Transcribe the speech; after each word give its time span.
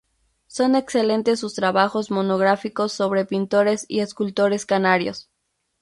Son 0.47 0.73
excelentes 0.75 1.39
sus 1.39 1.53
trabajos 1.53 2.09
monográficos 2.09 2.91
sobre 2.91 3.23
pintores 3.23 3.85
y 3.87 3.99
escultores 3.99 4.65
canarios. 4.65 5.29